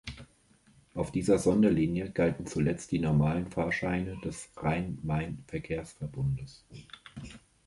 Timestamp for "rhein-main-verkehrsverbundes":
4.57-6.65